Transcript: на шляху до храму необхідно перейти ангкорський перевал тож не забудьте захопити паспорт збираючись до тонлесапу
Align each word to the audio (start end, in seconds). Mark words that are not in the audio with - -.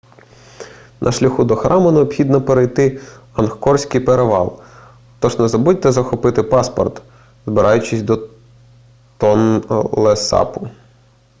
на 1.01 1.11
шляху 1.11 1.43
до 1.43 1.55
храму 1.55 1.91
необхідно 1.91 2.41
перейти 2.41 3.01
ангкорський 3.33 4.01
перевал 4.01 4.59
тож 5.19 5.39
не 5.39 5.47
забудьте 5.47 5.91
захопити 5.91 6.43
паспорт 6.43 7.01
збираючись 7.45 8.01
до 8.01 8.29
тонлесапу 9.17 10.69